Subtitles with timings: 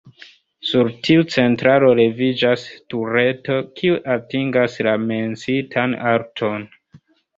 [0.67, 2.63] Sur tiu centralo leviĝas
[2.93, 6.67] tureto, kiu atingas la menciitan alton.